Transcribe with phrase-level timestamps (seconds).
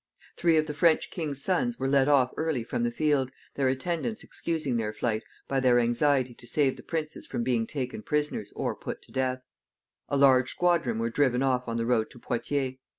[0.35, 4.23] Three of the French king's sons were led off early from the field, their attendants
[4.23, 8.75] excusing their flight by their anxiety to save the princes from being taken prisoners or
[8.75, 9.43] put to death.
[10.09, 12.77] A large squadron were driven off on the road to Poictiers.